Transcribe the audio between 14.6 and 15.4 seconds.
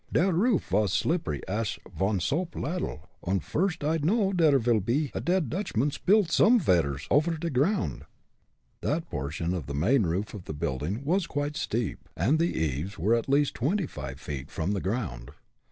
the ground.